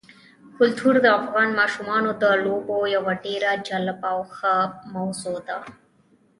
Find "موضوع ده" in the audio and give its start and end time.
4.95-5.57